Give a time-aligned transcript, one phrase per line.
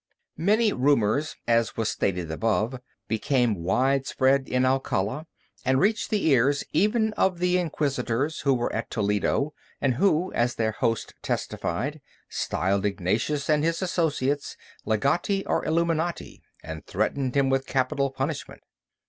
[0.39, 5.27] Many rumors, as was stated above, became widespread in Alcala,
[5.63, 10.55] and reached the ears even of the Inquisitors who were at Toledo, and who, as
[10.55, 17.67] their host testified, styled Ignatius and his associates, Legati or Illuminati, and threatened him with
[17.67, 18.63] capital punishment.